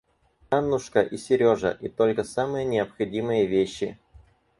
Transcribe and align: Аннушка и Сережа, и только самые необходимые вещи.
Аннушка 0.49 1.03
и 1.03 1.15
Сережа, 1.15 1.77
и 1.79 1.87
только 1.87 2.23
самые 2.23 2.65
необходимые 2.65 3.45
вещи. 3.45 3.99